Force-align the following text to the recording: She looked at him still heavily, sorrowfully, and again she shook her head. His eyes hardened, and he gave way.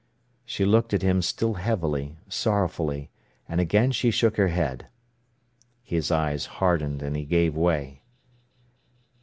She 0.45 0.65
looked 0.65 0.95
at 0.95 1.03
him 1.03 1.21
still 1.21 1.53
heavily, 1.53 2.17
sorrowfully, 2.27 3.11
and 3.47 3.61
again 3.61 3.91
she 3.91 4.09
shook 4.09 4.35
her 4.37 4.47
head. 4.47 4.87
His 5.83 6.09
eyes 6.09 6.47
hardened, 6.57 7.03
and 7.03 7.15
he 7.15 7.23
gave 7.23 7.55
way. 7.55 8.01